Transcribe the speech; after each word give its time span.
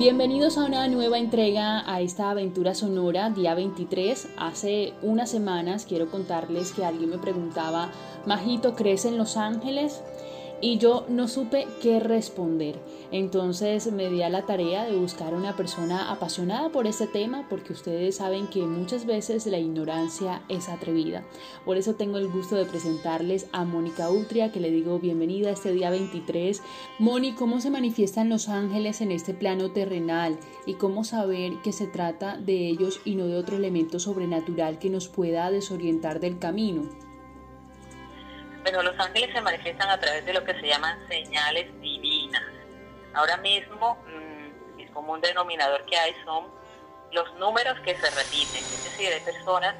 Bienvenidos 0.00 0.56
a 0.56 0.64
una 0.64 0.88
nueva 0.88 1.18
entrega 1.18 1.84
a 1.84 2.00
esta 2.00 2.30
aventura 2.30 2.74
sonora, 2.74 3.28
día 3.28 3.54
23. 3.54 4.28
Hace 4.38 4.94
unas 5.02 5.30
semanas 5.30 5.84
quiero 5.86 6.10
contarles 6.10 6.72
que 6.72 6.86
alguien 6.86 7.10
me 7.10 7.18
preguntaba, 7.18 7.90
Majito, 8.24 8.74
¿crees 8.74 9.04
en 9.04 9.18
los 9.18 9.36
ángeles? 9.36 10.02
Y 10.60 10.78
yo 10.78 11.06
no 11.08 11.28
supe 11.28 11.66
qué 11.80 12.00
responder. 12.00 12.78
Entonces 13.12 13.90
me 13.92 14.08
di 14.10 14.22
a 14.22 14.28
la 14.28 14.46
tarea 14.46 14.84
de 14.84 14.96
buscar 14.96 15.34
una 15.34 15.56
persona 15.56 16.10
apasionada 16.10 16.70
por 16.70 16.86
este 16.86 17.06
tema 17.06 17.46
porque 17.48 17.72
ustedes 17.72 18.16
saben 18.16 18.46
que 18.48 18.60
muchas 18.62 19.06
veces 19.06 19.46
la 19.46 19.58
ignorancia 19.58 20.42
es 20.48 20.68
atrevida. 20.68 21.24
Por 21.64 21.76
eso 21.76 21.94
tengo 21.94 22.18
el 22.18 22.28
gusto 22.28 22.56
de 22.56 22.66
presentarles 22.66 23.48
a 23.52 23.64
Mónica 23.64 24.10
Utria 24.10 24.52
que 24.52 24.60
le 24.60 24.70
digo 24.70 24.98
bienvenida 24.98 25.48
a 25.48 25.52
este 25.52 25.72
día 25.72 25.90
23. 25.90 26.62
Moni, 26.98 27.32
¿cómo 27.32 27.60
se 27.60 27.70
manifiestan 27.70 28.28
los 28.28 28.48
ángeles 28.48 29.00
en 29.00 29.12
este 29.12 29.34
plano 29.34 29.72
terrenal 29.72 30.38
y 30.66 30.74
cómo 30.74 31.04
saber 31.04 31.54
que 31.62 31.72
se 31.72 31.86
trata 31.86 32.36
de 32.36 32.68
ellos 32.68 33.00
y 33.04 33.14
no 33.14 33.26
de 33.26 33.36
otro 33.36 33.56
elemento 33.56 33.98
sobrenatural 33.98 34.78
que 34.78 34.90
nos 34.90 35.08
pueda 35.08 35.50
desorientar 35.50 36.20
del 36.20 36.38
camino? 36.38 37.09
Bueno, 38.62 38.82
los 38.82 38.98
ángeles 38.98 39.30
se 39.32 39.40
manifiestan 39.40 39.88
a 39.88 39.98
través 39.98 40.24
de 40.26 40.34
lo 40.34 40.44
que 40.44 40.54
se 40.54 40.66
llaman 40.66 40.98
señales 41.08 41.66
divinas. 41.80 42.42
Ahora 43.14 43.36
mismo, 43.38 43.96
mm, 44.06 44.80
el 44.80 44.90
común 44.90 45.20
denominador 45.20 45.84
que 45.86 45.96
hay 45.96 46.14
son 46.24 46.46
los 47.12 47.32
números 47.34 47.78
que 47.80 47.96
se 47.96 48.10
repiten. 48.10 48.62
Es 48.62 48.84
decir, 48.84 49.12
hay 49.12 49.20
personas 49.20 49.74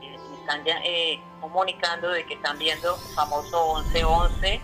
que 0.00 0.14
están 0.40 0.64
ya, 0.64 0.78
eh, 0.84 1.20
comunicando 1.40 2.10
de 2.10 2.26
que 2.26 2.34
están 2.34 2.58
viendo 2.58 2.94
el 2.94 3.14
famoso 3.14 3.82
1111, 3.84 4.60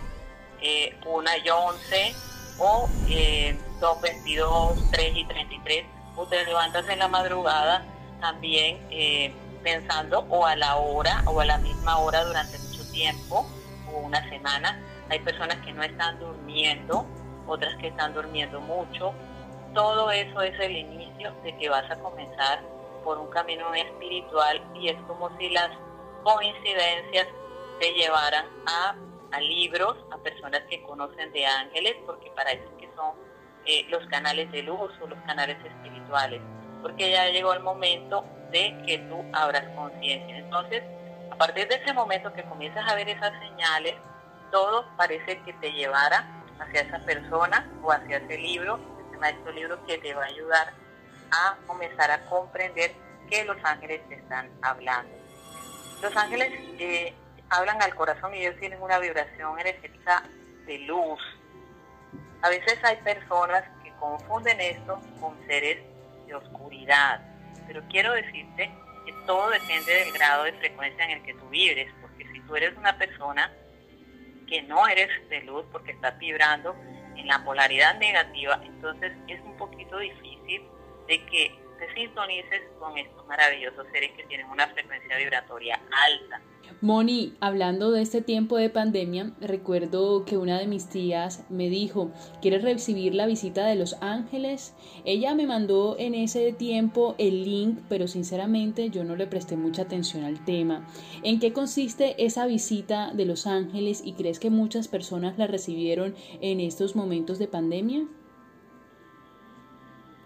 eh, 0.61 0.95
1 1.05 1.37
y 1.43 1.49
11, 1.49 2.15
o 2.59 2.87
eh, 3.09 3.57
2, 3.79 4.01
22, 4.01 4.91
3 4.91 5.15
y 5.15 5.25
33. 5.25 5.85
Ustedes 6.15 6.47
levantan 6.47 6.89
en 6.89 6.99
la 6.99 7.07
madrugada 7.07 7.83
también 8.21 8.79
eh, 8.91 9.33
pensando 9.63 10.25
o 10.29 10.45
a 10.45 10.55
la 10.55 10.77
hora 10.77 11.23
o 11.25 11.39
a 11.39 11.45
la 11.45 11.57
misma 11.57 11.97
hora 11.97 12.23
durante 12.23 12.57
mucho 12.59 12.89
tiempo 12.91 13.45
una 13.99 14.27
semana. 14.29 14.81
Hay 15.09 15.19
personas 15.19 15.57
que 15.65 15.73
no 15.73 15.83
están 15.83 16.19
durmiendo, 16.19 17.05
otras 17.47 17.75
que 17.77 17.87
están 17.87 18.13
durmiendo 18.13 18.59
mucho. 18.61 19.13
Todo 19.73 20.11
eso 20.11 20.41
es 20.41 20.59
el 20.59 20.77
inicio 20.77 21.33
de 21.43 21.57
que 21.57 21.69
vas 21.69 21.89
a 21.89 21.95
comenzar 21.99 22.61
por 23.03 23.17
un 23.17 23.29
camino 23.29 23.73
espiritual 23.73 24.63
y 24.75 24.89
es 24.89 24.97
como 25.07 25.35
si 25.37 25.49
las 25.49 25.69
coincidencias 26.23 27.27
te 27.79 27.91
llevaran 27.93 28.45
a, 28.65 28.95
a 29.31 29.41
libros, 29.41 29.97
a 30.11 30.17
personas 30.17 30.61
que 30.69 30.81
conocen 30.83 31.31
de 31.33 31.45
ángeles, 31.45 31.95
porque 32.05 32.31
para 32.31 32.51
eso 32.51 32.77
que 32.77 32.89
son 32.95 33.11
eh, 33.65 33.85
los 33.89 34.05
canales 34.07 34.51
de 34.51 34.63
luz 34.63 34.91
o 35.01 35.07
los 35.07 35.19
canales 35.25 35.57
espirituales, 35.65 36.41
porque 36.81 37.11
ya 37.11 37.29
llegó 37.29 37.53
el 37.53 37.61
momento 37.61 38.25
de 38.51 38.77
que 38.85 38.99
tú 38.99 39.23
abras 39.33 39.63
conciencia. 39.75 40.37
Entonces, 40.37 40.83
a 41.31 41.35
partir 41.35 41.67
de 41.67 41.75
ese 41.75 41.93
momento 41.93 42.31
que 42.33 42.43
comienzas 42.43 42.89
a 42.89 42.95
ver 42.95 43.09
esas 43.09 43.33
señales, 43.39 43.95
todo 44.51 44.85
parece 44.97 45.39
que 45.41 45.53
te 45.53 45.71
llevara 45.71 46.25
hacia 46.59 46.81
esa 46.81 46.99
persona 46.99 47.67
o 47.81 47.91
hacia 47.91 48.17
ese 48.17 48.37
libro, 48.37 48.79
ese 49.07 49.17
maestro 49.17 49.51
libro 49.51 49.85
que 49.85 49.97
te 49.97 50.13
va 50.13 50.23
a 50.23 50.27
ayudar 50.27 50.73
a 51.31 51.57
comenzar 51.65 52.11
a 52.11 52.23
comprender 52.25 52.93
que 53.29 53.43
los 53.45 53.57
ángeles 53.63 54.07
te 54.07 54.15
están 54.15 54.49
hablando. 54.61 55.11
Los 56.01 56.15
ángeles 56.15 56.51
eh, 56.79 57.13
hablan 57.49 57.81
al 57.81 57.95
corazón 57.95 58.35
y 58.35 58.39
ellos 58.39 58.59
tienen 58.59 58.81
una 58.81 58.99
vibración 58.99 59.59
energética 59.59 60.23
de 60.65 60.79
luz. 60.79 61.19
A 62.41 62.49
veces 62.49 62.77
hay 62.83 62.97
personas 62.97 63.63
que 63.83 63.91
confunden 63.93 64.59
esto 64.59 64.99
con 65.19 65.35
seres 65.47 65.79
de 66.27 66.35
oscuridad, 66.35 67.21
pero 67.67 67.81
quiero 67.89 68.13
decirte 68.13 68.71
que 69.05 69.13
todo 69.25 69.49
depende 69.49 69.93
del 69.93 70.11
grado 70.11 70.43
de 70.43 70.53
frecuencia 70.53 71.05
en 71.05 71.11
el 71.11 71.23
que 71.23 71.33
tú 71.33 71.47
vibres, 71.49 71.91
porque 72.01 72.27
si 72.31 72.39
tú 72.41 72.55
eres 72.55 72.75
una 72.77 72.97
persona 72.97 73.51
que 74.47 74.61
no 74.63 74.87
eres 74.87 75.09
de 75.29 75.41
luz 75.41 75.65
porque 75.71 75.91
estás 75.91 76.17
vibrando 76.19 76.75
en 77.15 77.27
la 77.27 77.43
polaridad 77.43 77.97
negativa, 77.99 78.59
entonces 78.63 79.13
es 79.27 79.41
un 79.41 79.55
poquito 79.57 79.97
difícil 79.99 80.63
de 81.07 81.25
que 81.25 81.62
te 81.83 81.93
sintonices 81.93 82.61
con 82.79 82.97
estos 82.97 83.25
maravillosos 83.27 83.85
seres 83.91 84.11
que 84.15 84.23
tienen 84.23 84.49
una 84.49 84.67
frecuencia 84.67 85.17
vibratoria 85.17 85.81
alta. 85.91 86.41
Moni, 86.81 87.35
hablando 87.39 87.91
de 87.91 88.01
este 88.01 88.21
tiempo 88.21 88.57
de 88.57 88.69
pandemia, 88.69 89.31
recuerdo 89.39 90.25
que 90.25 90.37
una 90.37 90.59
de 90.59 90.67
mis 90.67 90.89
tías 90.89 91.45
me 91.49 91.69
dijo, 91.69 92.11
¿quieres 92.41 92.63
recibir 92.63 93.15
la 93.15 93.25
visita 93.25 93.65
de 93.65 93.75
los 93.75 94.01
ángeles? 94.01 94.73
Ella 95.05 95.35
me 95.35 95.45
mandó 95.45 95.95
en 95.97 96.15
ese 96.15 96.51
tiempo 96.51 97.15
el 97.17 97.43
link, 97.43 97.79
pero 97.89 98.07
sinceramente 98.07 98.89
yo 98.89 99.03
no 99.03 99.15
le 99.15 99.27
presté 99.27 99.55
mucha 99.55 99.83
atención 99.83 100.23
al 100.23 100.43
tema. 100.43 100.87
¿En 101.23 101.39
qué 101.39 101.53
consiste 101.53 102.15
esa 102.23 102.45
visita 102.45 103.11
de 103.13 103.25
los 103.25 103.45
ángeles 103.45 104.01
y 104.03 104.13
crees 104.13 104.39
que 104.39 104.49
muchas 104.49 104.87
personas 104.87 105.37
la 105.37 105.47
recibieron 105.47 106.15
en 106.41 106.59
estos 106.59 106.95
momentos 106.95 107.39
de 107.39 107.47
pandemia? 107.47 108.05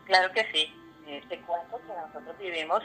Claro 0.05 0.33
que 0.33 0.45
sí. 0.53 0.73
Te 1.07 1.39
cuento 1.41 1.77
que 1.77 1.93
nosotros 1.93 2.37
vivimos 2.37 2.83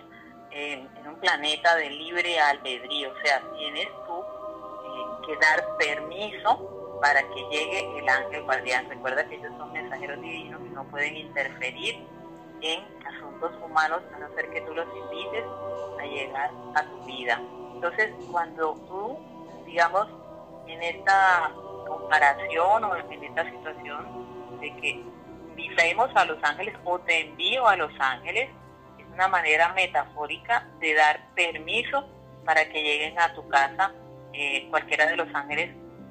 en, 0.52 0.88
un 1.08 1.16
planeta 1.16 1.74
de 1.74 1.90
libre 1.90 2.38
albedrío, 2.38 3.10
o 3.10 3.16
sea, 3.24 3.42
tienes 3.56 3.88
tú 4.06 4.20
eh, 4.20 5.26
que 5.26 5.36
dar 5.38 5.76
permiso 5.76 6.98
para 7.02 7.20
que 7.20 7.42
llegue 7.50 7.98
el 7.98 8.08
ángel 8.08 8.44
guardián. 8.44 8.88
Recuerda 8.88 9.26
que 9.26 9.34
ellos 9.34 9.52
son 9.58 9.72
mensajeros 9.72 10.20
divinos 10.20 10.60
y 10.64 10.68
no 10.70 10.84
pueden 10.84 11.16
interferir 11.16 12.06
en 12.60 12.84
asuntos 13.04 13.50
humanos 13.60 14.02
a 14.14 14.18
no 14.20 14.32
ser 14.36 14.50
que 14.50 14.60
tú 14.60 14.72
los 14.72 14.86
invites 14.86 15.44
a 15.98 16.04
llegar 16.04 16.50
a 16.76 16.82
tu 16.84 17.04
vida. 17.04 17.42
Entonces, 17.74 18.12
cuando 18.30 18.74
tú, 18.86 19.18
digamos, 19.66 20.06
en 20.68 20.80
esta 20.80 21.50
comparación 21.88 22.84
o 22.84 22.96
en 22.96 23.24
esta 23.24 23.50
situación 23.50 24.60
de 24.60 24.76
que 24.76 25.04
invitemos 25.52 26.10
a 26.14 26.24
los 26.24 26.42
ángeles 26.42 26.74
o 26.84 26.98
te 27.00 27.20
envío 27.20 27.66
a 27.66 27.76
los 27.76 27.92
ángeles, 27.98 28.48
es 28.98 29.06
una 29.14 29.28
manera 29.28 29.72
metafórica 29.74 30.66
de 30.80 30.94
dar 30.94 31.20
permiso 31.34 32.08
para 32.44 32.68
que 32.68 32.82
lleguen 32.82 33.18
a 33.18 33.32
tu 33.34 33.46
casa 33.48 33.92
eh, 34.32 34.66
cualquiera 34.70 35.06
de 35.06 35.16
los 35.16 35.32
ángeles 35.34 35.70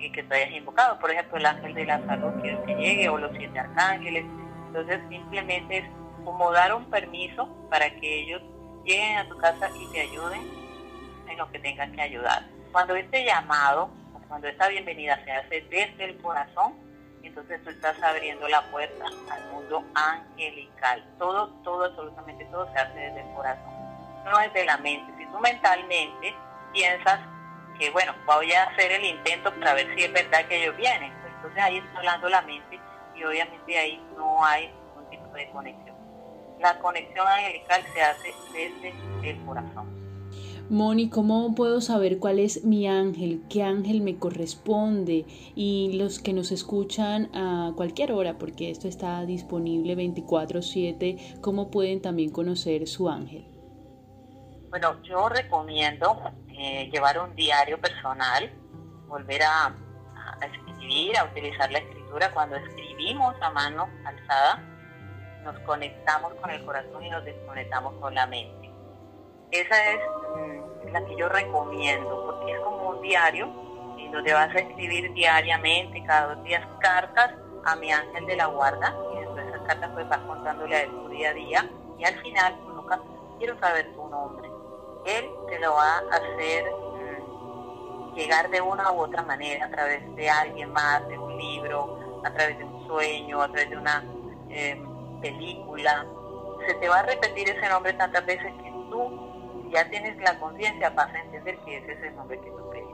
que 0.09 0.23
tú 0.23 0.33
hayas 0.33 0.51
invocado. 0.51 0.97
Por 0.99 1.11
ejemplo, 1.11 1.37
el 1.37 1.45
ángel 1.45 1.75
de 1.75 1.85
la 1.85 2.03
salud 2.07 2.41
quiero 2.41 2.63
que 2.65 2.73
llegue 2.73 3.09
o 3.09 3.17
los 3.17 3.31
siete 3.37 3.59
arcángeles. 3.59 4.25
Entonces 4.67 4.99
simplemente 5.09 5.77
es 5.79 5.85
como 6.23 6.51
dar 6.51 6.73
un 6.73 6.89
permiso 6.89 7.47
para 7.69 7.89
que 7.99 8.21
ellos 8.21 8.41
lleguen 8.83 9.17
a 9.17 9.27
tu 9.27 9.37
casa 9.37 9.69
y 9.79 9.91
te 9.91 10.01
ayuden 10.01 10.41
en 11.27 11.37
lo 11.37 11.51
que 11.51 11.59
tengan 11.59 11.91
que 11.91 12.01
ayudar. 12.01 12.47
Cuando 12.71 12.95
este 12.95 13.25
llamado, 13.25 13.91
cuando 14.27 14.47
esta 14.47 14.69
bienvenida 14.69 15.23
se 15.23 15.31
hace 15.31 15.61
desde 15.69 16.05
el 16.05 16.17
corazón, 16.17 16.73
entonces 17.27 17.63
tú 17.63 17.69
estás 17.69 18.01
abriendo 18.01 18.47
la 18.47 18.61
puerta 18.71 19.05
al 19.05 19.51
mundo 19.51 19.83
angelical. 19.93 21.03
Todo, 21.17 21.49
todo, 21.63 21.85
absolutamente 21.85 22.45
todo 22.45 22.71
se 22.71 22.79
hace 22.79 22.99
desde 22.99 23.21
el 23.21 23.35
corazón. 23.35 23.71
No 24.25 24.39
es 24.39 24.53
de 24.53 24.65
la 24.65 24.77
mente. 24.77 25.13
Si 25.17 25.25
tú 25.25 25.39
mentalmente 25.39 26.35
piensas 26.73 27.19
que, 27.77 27.89
bueno, 27.91 28.13
voy 28.25 28.51
a 28.53 28.63
hacer 28.63 28.91
el 28.91 29.05
intento 29.05 29.53
para 29.55 29.73
ver 29.73 29.93
si 29.95 30.03
es 30.03 30.13
verdad 30.13 30.45
que 30.47 30.63
ellos 30.63 30.77
vienen, 30.77 31.13
pues 31.21 31.33
entonces 31.35 31.63
ahí 31.63 31.77
está 31.77 31.97
hablando 31.97 32.29
la 32.29 32.41
mente 32.41 32.79
y 33.15 33.23
obviamente 33.23 33.77
ahí 33.77 34.03
no 34.15 34.43
hay 34.43 34.67
ningún 34.67 35.09
tipo 35.09 35.27
de 35.33 35.49
conexión. 35.51 35.95
La 36.59 36.77
conexión 36.79 37.27
angelical 37.27 37.83
se 37.93 38.01
hace 38.01 38.33
desde 38.53 38.93
el 39.29 39.45
corazón. 39.45 40.00
Moni, 40.71 41.09
¿cómo 41.09 41.53
puedo 41.53 41.81
saber 41.81 42.17
cuál 42.17 42.39
es 42.39 42.63
mi 42.63 42.87
ángel? 42.87 43.43
¿Qué 43.49 43.61
ángel 43.61 43.99
me 43.99 44.17
corresponde? 44.17 45.25
Y 45.53 45.97
los 45.97 46.19
que 46.19 46.31
nos 46.31 46.53
escuchan 46.53 47.29
a 47.35 47.73
cualquier 47.75 48.13
hora, 48.13 48.37
porque 48.37 48.71
esto 48.71 48.87
está 48.87 49.25
disponible 49.25 49.97
24/7, 49.97 51.41
¿cómo 51.41 51.69
pueden 51.71 52.01
también 52.01 52.31
conocer 52.31 52.87
su 52.87 53.09
ángel? 53.09 53.45
Bueno, 54.69 55.03
yo 55.03 55.27
recomiendo 55.27 56.21
eh, 56.47 56.89
llevar 56.89 57.19
un 57.19 57.35
diario 57.35 57.77
personal, 57.77 58.49
volver 59.09 59.43
a, 59.43 59.65
a 59.65 60.45
escribir, 60.45 61.17
a 61.17 61.25
utilizar 61.25 61.69
la 61.69 61.79
escritura. 61.79 62.33
Cuando 62.33 62.55
escribimos 62.55 63.35
a 63.41 63.49
mano 63.49 63.89
alzada, 64.05 64.63
nos 65.43 65.59
conectamos 65.65 66.33
con 66.35 66.49
el 66.49 66.63
corazón 66.63 67.03
y 67.03 67.09
nos 67.09 67.25
desconectamos 67.25 67.93
con 67.95 68.15
la 68.15 68.25
mente. 68.25 68.71
Esa 69.51 69.91
es 69.91 69.99
la 70.91 71.05
que 71.05 71.15
yo 71.15 71.29
recomiendo, 71.29 72.25
porque 72.25 72.53
es 72.53 72.59
como 72.59 72.89
un 72.89 73.01
diario, 73.01 73.49
y 73.97 74.07
donde 74.09 74.33
vas 74.33 74.53
a 74.55 74.59
escribir 74.59 75.13
diariamente, 75.13 76.03
cada 76.05 76.35
dos 76.35 76.43
días, 76.43 76.65
cartas 76.79 77.33
a 77.65 77.75
mi 77.75 77.91
ángel 77.91 78.25
de 78.25 78.35
la 78.35 78.47
guarda, 78.47 78.95
y 79.13 79.19
después 79.19 79.47
esas 79.47 79.61
cartas 79.61 79.89
pues 79.93 80.07
vas 80.09 80.19
contándole 80.19 80.75
a 80.75 80.83
él 80.83 80.91
tu 80.91 81.07
día 81.09 81.29
a 81.29 81.33
día, 81.33 81.69
y 81.97 82.05
al 82.05 82.19
final, 82.21 82.59
nunca 82.67 82.99
quiero 83.37 83.59
saber 83.59 83.93
tu 83.93 84.07
nombre. 84.07 84.49
Él 85.05 85.29
te 85.49 85.59
lo 85.59 85.73
va 85.73 85.97
a 85.97 86.15
hacer 86.15 86.65
mm, 86.65 88.15
llegar 88.15 88.49
de 88.49 88.61
una 88.61 88.91
u 88.91 89.01
otra 89.01 89.23
manera, 89.23 89.65
a 89.65 89.69
través 89.69 90.15
de 90.15 90.29
alguien 90.29 90.71
más, 90.71 91.07
de 91.07 91.17
un 91.17 91.37
libro, 91.37 92.21
a 92.23 92.31
través 92.31 92.57
de 92.57 92.63
un 92.63 92.87
sueño, 92.87 93.41
a 93.41 93.47
través 93.47 93.69
de 93.69 93.77
una... 93.77 94.03
Eh, 94.49 94.81
película, 95.21 96.05
se 96.67 96.73
te 96.75 96.89
va 96.89 96.99
a 96.99 97.03
repetir 97.03 97.49
ese 97.49 97.69
nombre 97.69 97.93
tantas 97.93 98.25
veces 98.25 98.51
que 98.63 98.71
tú 98.89 99.30
ya 99.71 99.89
tienes 99.89 100.17
la 100.17 100.37
conciencia, 100.39 100.89
vas 100.91 101.13
a 101.13 101.19
entender 101.19 101.57
que 101.59 101.77
ese 101.77 101.93
es 101.93 102.03
el 102.03 102.15
nombre 102.15 102.39
que 102.39 102.49
tú 102.49 102.69
pediste. 102.69 102.91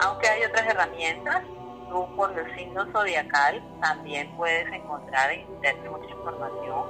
Aunque 0.00 0.28
hay 0.28 0.44
otras 0.44 0.66
herramientas, 0.66 1.42
tú 1.88 2.06
por 2.16 2.36
el 2.38 2.54
signo 2.56 2.84
zodiacal 2.92 3.62
también 3.80 4.34
puedes 4.36 4.70
encontrar 4.72 5.30
en 5.30 5.40
internet 5.40 5.90
mucha 5.90 6.10
información 6.10 6.84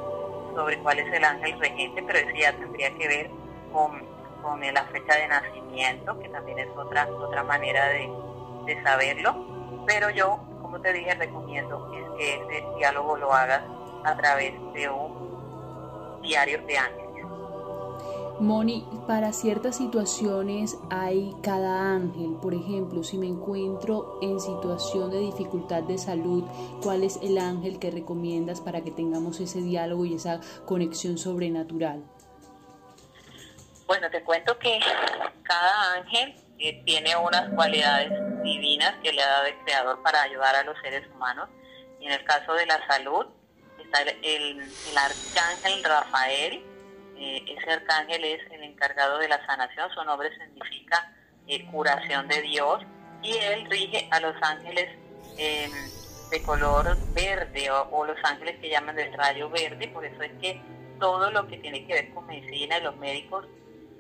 sobre 0.55 0.79
cuál 0.79 0.99
es 0.99 1.13
el 1.13 1.25
ángel 1.25 1.59
regente, 1.61 2.03
pero 2.03 2.19
eso 2.19 2.37
ya 2.37 2.53
tendría 2.53 2.91
que 2.97 3.09
ver 3.09 3.31
con, 3.73 4.03
con 4.43 4.61
la 4.61 4.85
fecha 4.85 5.15
de 5.17 5.29
nacimiento, 5.29 6.19
que 6.19 6.29
también 6.31 6.59
es 6.59 6.69
otra, 6.77 7.07
otra 7.07 7.43
manera 7.43 7.89
de, 7.89 8.09
de 8.67 8.83
saberlo. 8.83 9.85
Pero 9.87 10.11
yo, 10.11 10.39
como 10.63 10.81
te 10.81 10.93
dije, 10.93 11.15
recomiendo 11.15 11.91
que 12.17 12.35
ese 12.35 12.65
diálogo 12.79 13.17
lo 13.17 13.33
hagas 13.33 13.63
a 14.05 14.17
través 14.17 14.55
de 14.73 14.89
un 14.89 16.21
diario 16.23 16.63
de 16.63 16.79
ángeles. 16.79 17.06
Moni, 18.39 18.87
para 19.07 19.33
ciertas 19.33 19.79
situaciones 19.79 20.77
hay 20.91 21.35
cada 21.43 21.95
ángel. 21.95 22.37
Por 22.43 22.53
ejemplo, 22.53 23.03
si 23.03 23.17
me 23.17 23.27
encuentro 23.27 24.19
en 24.21 24.39
situación 24.41 25.11
de 25.11 25.21
dificultad 25.21 25.83
de 25.85 25.97
salud, 25.97 26.45
¿cuál 26.83 27.03
es 27.03 27.19
el 27.23 27.39
ángel 27.39 27.79
que 27.79 27.91
recomiendas 27.91 28.61
para 28.61 28.83
que 28.83 28.91
tengamos 28.91 29.41
ese 29.41 29.63
diálogo 29.63 30.05
y 30.05 30.15
esa 30.15 30.41
conexión 30.67 31.17
sobrenatural? 31.17 32.05
Bueno, 33.87 34.11
te 34.11 34.23
cuento 34.23 34.59
que 34.59 34.81
cada 35.43 35.95
ángel 35.95 36.35
eh, 36.59 36.83
tiene 36.85 37.17
unas 37.17 37.55
cualidades 37.55 38.13
divinas 38.43 38.97
que 39.03 39.13
le 39.13 39.23
ha 39.23 39.29
dado 39.29 39.47
el 39.47 39.59
Creador 39.65 40.03
para 40.03 40.21
ayudar 40.23 40.57
a 40.57 40.63
los 40.63 40.77
seres 40.83 41.09
humanos. 41.15 41.49
Y 42.01 42.07
en 42.07 42.13
el 42.13 42.25
caso 42.25 42.53
de 42.53 42.67
la 42.67 42.87
salud, 42.87 43.25
está 43.83 44.03
el, 44.03 44.61
el 44.61 44.99
arcángel 44.99 45.83
Rafael, 45.83 46.76
eh, 47.19 47.45
ese 47.47 47.71
arcángel 47.71 48.25
es 48.25 48.41
el 48.53 48.63
encargado 48.63 49.19
de 49.19 49.29
la 49.29 49.45
sanación, 49.47 49.91
su 49.91 50.05
nombre 50.05 50.31
significa 50.37 51.13
eh, 51.47 51.65
curación 51.67 52.29
de 52.29 52.43
Dios 52.43 52.85
y 53.23 53.37
él 53.39 53.67
rige 53.71 54.09
a 54.11 54.21
los 54.21 54.35
ángeles 54.43 54.99
em, 55.39 55.71
de 56.31 56.43
color 56.43 56.97
verde 57.15 57.71
o, 57.71 58.05
los 58.05 58.19
ángeles 58.25 58.59
que 58.61 58.69
llaman 58.69 58.97
del 58.97 59.13
rayo 59.15 59.49
verde, 59.49 59.89
por 59.89 60.05
eso 60.05 60.21
es 60.23 60.33
que 60.41 60.61
todo 60.99 61.31
lo 61.31 61.47
que 61.47 61.59
tiene 61.59 61.87
que 61.87 61.95
ver 61.95 62.11
con 62.11 62.27
medicina 62.27 62.79
y 62.79 62.83
los 62.83 62.97
médicos, 62.97 63.47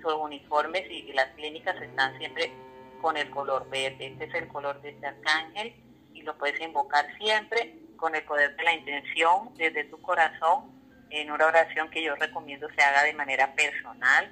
sus 0.02 0.12
uniformes 0.14 0.90
y, 0.90 1.12
las 1.12 1.28
clínicas 1.36 1.80
están 1.80 2.16
siempre 2.18 2.52
con 3.00 3.16
el 3.16 3.30
color 3.30 3.68
verde. 3.70 4.08
Este 4.08 4.24
es 4.24 4.34
el 4.34 4.48
color 4.48 4.80
de 4.82 4.90
este 4.90 5.06
arcángel 5.06 5.74
y 6.12 6.22
lo 6.22 6.36
puedes 6.36 6.60
invocar 6.60 7.06
siempre 7.18 7.76
con 7.96 8.14
el 8.14 8.24
poder 8.24 8.56
de 8.56 8.64
la 8.64 8.74
intención 8.74 9.54
desde 9.54 9.84
tu 9.84 10.00
corazón 10.00 10.75
en 11.10 11.30
una 11.30 11.46
oración 11.46 11.90
que 11.90 12.02
yo 12.02 12.14
recomiendo 12.16 12.68
se 12.74 12.82
haga 12.82 13.02
de 13.02 13.14
manera 13.14 13.54
personal, 13.54 14.30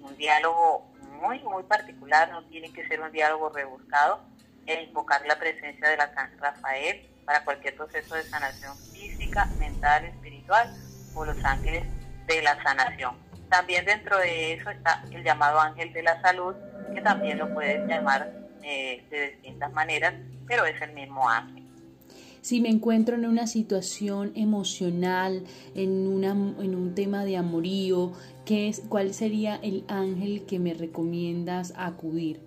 un 0.00 0.16
diálogo 0.16 0.92
muy, 1.20 1.38
muy 1.40 1.62
particular, 1.64 2.30
no 2.30 2.44
tiene 2.44 2.72
que 2.72 2.86
ser 2.88 3.00
un 3.00 3.12
diálogo 3.12 3.50
rebuscado, 3.50 4.24
e 4.66 4.82
invocar 4.82 5.24
la 5.26 5.38
presencia 5.38 5.88
de 5.88 5.96
la 5.96 6.12
San 6.14 6.38
Rafael 6.38 7.08
para 7.24 7.44
cualquier 7.44 7.74
proceso 7.74 8.14
de 8.14 8.22
sanación 8.22 8.76
física, 8.92 9.48
mental, 9.58 10.04
espiritual 10.04 10.72
o 11.14 11.24
los 11.24 11.44
ángeles 11.44 11.84
de 12.26 12.42
la 12.42 12.62
sanación. 12.62 13.16
También 13.48 13.84
dentro 13.84 14.18
de 14.18 14.54
eso 14.54 14.70
está 14.70 15.02
el 15.10 15.22
llamado 15.24 15.60
ángel 15.60 15.92
de 15.92 16.02
la 16.02 16.20
salud, 16.22 16.54
que 16.94 17.00
también 17.00 17.38
lo 17.38 17.52
puedes 17.52 17.86
llamar 17.88 18.30
eh, 18.62 19.04
de 19.10 19.32
distintas 19.32 19.72
maneras, 19.72 20.14
pero 20.46 20.64
es 20.64 20.80
el 20.80 20.92
mismo 20.92 21.28
ángel 21.28 21.61
si 22.42 22.60
me 22.60 22.68
encuentro 22.68 23.14
en 23.14 23.24
una 23.24 23.46
situación 23.46 24.32
emocional, 24.34 25.44
en, 25.76 26.08
una, 26.08 26.32
en 26.32 26.74
un 26.74 26.94
tema 26.94 27.24
de 27.24 27.36
amorío, 27.36 28.12
¿qué 28.44 28.68
es, 28.68 28.82
¿cuál 28.88 29.14
sería 29.14 29.60
el 29.62 29.84
ángel 29.88 30.44
que 30.44 30.58
me 30.58 30.74
recomiendas 30.74 31.72
acudir? 31.76 32.40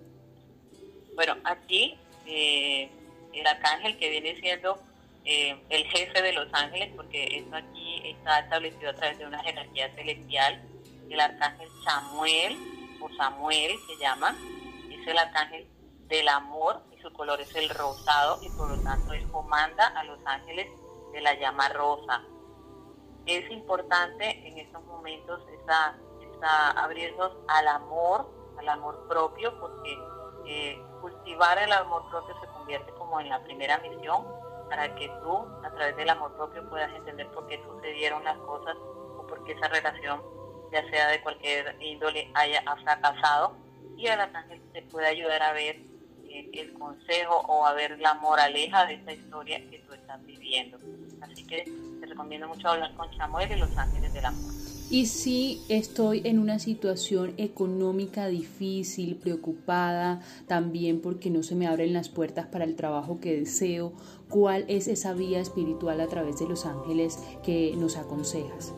Bueno, 1.14 1.36
aquí 1.44 1.94
eh, 2.26 2.90
el 3.32 3.46
arcángel 3.46 3.96
que 3.96 4.10
viene 4.10 4.38
siendo 4.38 4.78
eh, 5.24 5.56
el 5.70 5.84
jefe 5.84 6.20
de 6.20 6.32
los 6.34 6.52
ángeles, 6.52 6.90
porque 6.94 7.38
esto 7.38 7.56
aquí 7.56 8.02
está 8.04 8.40
establecido 8.40 8.90
a 8.90 8.94
través 8.94 9.18
de 9.18 9.26
una 9.26 9.42
jerarquía 9.42 9.90
celestial, 9.94 10.62
el 11.08 11.20
arcángel 11.20 11.68
Samuel, 11.84 12.56
o 13.00 13.08
Samuel 13.16 13.72
se 13.86 14.02
llama, 14.02 14.36
es 14.90 15.06
el 15.06 15.16
arcángel 15.16 15.66
del 16.08 16.28
amor 16.28 16.82
su 17.06 17.12
color 17.12 17.40
es 17.40 17.54
el 17.54 17.68
rosado 17.68 18.38
y 18.42 18.50
por 18.50 18.68
lo 18.68 18.82
tanto 18.82 19.12
él 19.12 19.30
comanda 19.30 19.86
a 19.86 20.02
los 20.04 20.18
ángeles 20.24 20.66
de 21.12 21.20
la 21.20 21.34
llama 21.34 21.68
rosa. 21.68 22.22
Es 23.26 23.48
importante 23.50 24.46
en 24.46 24.58
estos 24.58 24.84
momentos 24.84 25.40
esa, 25.62 25.96
abrirnos 26.76 27.32
al 27.48 27.68
amor, 27.68 28.28
al 28.58 28.68
amor 28.68 29.06
propio, 29.08 29.58
porque 29.60 29.98
eh, 30.46 30.82
cultivar 31.00 31.58
el 31.58 31.72
amor 31.72 32.08
propio 32.10 32.34
se 32.40 32.46
convierte 32.48 32.92
como 32.94 33.20
en 33.20 33.28
la 33.28 33.42
primera 33.44 33.78
misión 33.78 34.24
para 34.68 34.92
que 34.96 35.08
tú, 35.22 35.46
a 35.64 35.70
través 35.70 35.96
del 35.96 36.10
amor 36.10 36.34
propio, 36.34 36.68
puedas 36.68 36.92
entender 36.92 37.30
por 37.30 37.46
qué 37.46 37.62
sucedieron 37.64 38.24
las 38.24 38.36
cosas 38.38 38.76
o 39.16 39.24
por 39.28 39.44
qué 39.44 39.52
esa 39.52 39.68
relación, 39.68 40.22
ya 40.72 40.88
sea 40.90 41.08
de 41.08 41.22
cualquier 41.22 41.80
índole, 41.80 42.30
haya 42.34 42.62
fracasado. 42.82 43.56
Y 43.96 44.08
el 44.08 44.20
arcángel 44.20 44.60
te 44.72 44.82
puede 44.82 45.06
ayudar 45.06 45.42
a 45.42 45.52
ver 45.52 45.95
el 46.52 46.72
consejo 46.74 47.40
o 47.48 47.66
a 47.66 47.72
ver 47.72 47.98
la 48.00 48.14
moraleja 48.14 48.86
de 48.86 48.94
esta 48.94 49.12
historia 49.12 49.58
que 49.70 49.78
tú 49.80 49.94
estás 49.94 50.24
viviendo. 50.24 50.78
Así 51.20 51.44
que 51.44 51.64
te 52.00 52.06
recomiendo 52.06 52.48
mucho 52.48 52.68
hablar 52.68 52.94
con 52.94 53.10
Chamuel 53.10 53.50
y 53.52 53.56
los 53.56 53.76
ángeles 53.76 54.12
del 54.12 54.26
amor. 54.26 54.52
Y 54.88 55.06
si 55.06 55.60
estoy 55.68 56.22
en 56.24 56.38
una 56.38 56.60
situación 56.60 57.34
económica 57.38 58.28
difícil, 58.28 59.16
preocupada, 59.16 60.20
también 60.46 61.00
porque 61.00 61.28
no 61.28 61.42
se 61.42 61.56
me 61.56 61.66
abren 61.66 61.92
las 61.92 62.08
puertas 62.08 62.46
para 62.46 62.64
el 62.64 62.76
trabajo 62.76 63.18
que 63.20 63.36
deseo, 63.36 63.92
¿cuál 64.28 64.64
es 64.68 64.86
esa 64.86 65.12
vía 65.12 65.40
espiritual 65.40 66.00
a 66.00 66.06
través 66.06 66.38
de 66.38 66.48
los 66.48 66.66
ángeles 66.66 67.18
que 67.42 67.74
nos 67.76 67.96
aconsejas? 67.96 68.74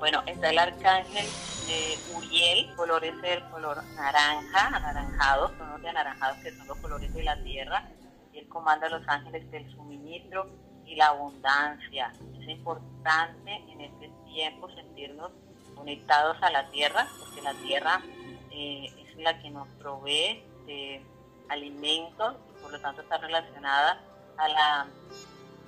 Bueno, 0.00 0.22
está 0.24 0.48
el 0.48 0.58
arcángel 0.58 1.26
de 1.66 1.98
Uriel, 2.16 2.74
color 2.74 3.04
es 3.04 3.22
el 3.22 3.44
color 3.50 3.84
naranja, 3.96 4.68
anaranjado, 4.68 5.48
son 5.58 5.72
los 5.72 5.82
de 5.82 5.90
anaranjados 5.90 6.38
que 6.38 6.56
son 6.56 6.66
los 6.66 6.78
colores 6.78 7.12
de 7.12 7.22
la 7.22 7.36
tierra, 7.44 7.86
él 8.32 8.48
comanda 8.48 8.88
los 8.88 9.06
ángeles 9.06 9.50
del 9.50 9.70
suministro 9.72 10.48
y 10.86 10.96
la 10.96 11.08
abundancia. 11.08 12.14
Es 12.40 12.48
importante 12.48 13.52
en 13.68 13.82
este 13.82 14.10
tiempo 14.24 14.70
sentirnos 14.70 15.32
conectados 15.74 16.38
a 16.40 16.50
la 16.50 16.70
tierra, 16.70 17.06
porque 17.18 17.42
la 17.42 17.52
tierra 17.52 18.00
eh, 18.52 18.86
es 19.06 19.16
la 19.16 19.38
que 19.42 19.50
nos 19.50 19.68
provee 19.78 20.42
de 20.64 21.04
alimentos 21.50 22.36
y 22.56 22.62
por 22.62 22.72
lo 22.72 22.80
tanto 22.80 23.02
está 23.02 23.18
relacionada 23.18 24.00
a 24.38 24.48
la, 24.48 24.86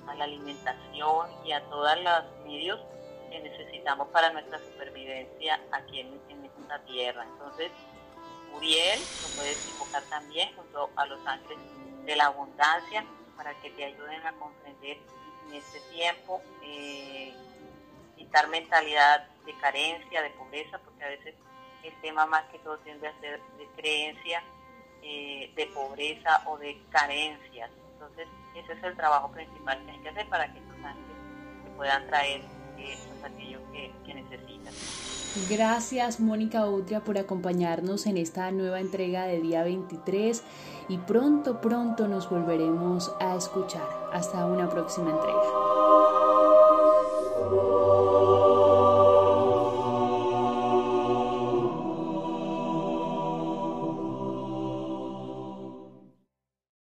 a 0.07 0.15
la 0.15 0.23
alimentación 0.23 1.27
y 1.45 1.51
a 1.51 1.63
todos 1.65 2.01
los 2.01 2.47
medios 2.47 2.79
que 3.33 3.39
necesitamos 3.39 4.07
para 4.09 4.31
nuestra 4.31 4.59
supervivencia 4.59 5.59
aquí 5.71 6.01
en, 6.01 6.21
esta 6.45 6.79
tierra. 6.85 7.25
Entonces, 7.33 7.71
Uriel 8.55 8.99
lo 8.99 9.27
puedes 9.35 9.67
invocar 9.69 10.03
también 10.03 10.55
junto 10.55 10.89
a 10.95 11.05
los 11.07 11.19
ángeles 11.25 11.57
de 12.05 12.15
la 12.15 12.27
abundancia 12.27 13.03
para 13.35 13.53
que 13.55 13.71
te 13.71 13.85
ayuden 13.85 14.25
a 14.25 14.33
comprender 14.33 14.97
en 15.47 15.55
este 15.55 15.79
tiempo, 15.91 16.41
eh, 16.61 17.33
quitar 18.15 18.47
mentalidad 18.49 19.27
de 19.45 19.53
carencia, 19.57 20.21
de 20.21 20.29
pobreza, 20.31 20.77
porque 20.85 21.03
a 21.03 21.09
veces 21.09 21.33
el 21.81 22.01
tema 22.01 22.25
más 22.27 22.43
que 22.51 22.59
todo 22.59 22.77
tiende 22.79 23.07
a 23.07 23.19
ser 23.19 23.41
de 23.57 23.67
creencia, 23.75 24.43
eh, 25.01 25.51
de 25.55 25.65
pobreza 25.67 26.43
o 26.45 26.57
de 26.59 26.79
carencias. 26.91 27.71
Entonces, 27.93 28.27
ese 28.55 28.73
es 28.73 28.83
el 28.83 28.95
trabajo 28.95 29.31
principal 29.31 29.83
que 29.85 29.91
hay 29.91 29.99
que 29.99 30.09
hacer 30.09 30.29
para 30.29 30.53
que 30.53 30.59
estos 30.59 30.77
ángeles 30.77 31.17
se 31.63 31.69
puedan 31.71 32.07
traer 32.07 32.41
aquello 33.23 33.59
que, 33.71 33.91
Gracias 35.49 36.19
Mónica 36.19 36.67
Utria 36.67 37.03
por 37.03 37.17
acompañarnos 37.17 38.05
en 38.05 38.17
esta 38.17 38.51
nueva 38.51 38.79
entrega 38.79 39.25
de 39.25 39.41
día 39.41 39.63
23 39.63 40.43
y 40.89 40.97
pronto, 40.99 41.59
pronto 41.59 42.07
nos 42.07 42.29
volveremos 42.29 43.11
a 43.19 43.35
escuchar. 43.35 43.87
Hasta 44.13 44.45
una 44.45 44.69
próxima 44.69 45.09
entrega. 45.09 46.22